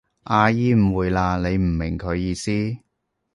[0.23, 2.51] 阿姨誤會喇，你唔明佢意思？